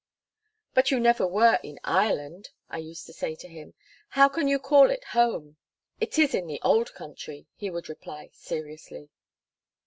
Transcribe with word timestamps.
"But 0.73 0.89
you 0.89 0.99
never 0.99 1.27
were 1.27 1.59
in 1.61 1.79
Ireland," 1.83 2.49
I 2.71 2.79
used 2.79 3.05
to 3.05 3.13
say 3.13 3.35
to 3.35 3.47
him, 3.47 3.75
"how 4.09 4.29
can 4.29 4.47
you 4.47 4.57
call 4.57 4.89
it 4.89 5.03
'home'?" 5.09 5.57
"It 5.99 6.17
is 6.17 6.33
in 6.33 6.47
the 6.47 6.59
old 6.63 6.95
country," 6.95 7.45
he 7.55 7.69
would 7.69 7.87
reply 7.87 8.31
seriously. 8.33 9.11